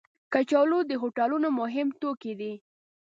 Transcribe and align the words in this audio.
کچالو 0.33 0.79
د 0.89 0.91
هوټلونو 1.01 1.47
مهم 1.59 1.87
توکي 2.01 2.33
دي 2.39 2.53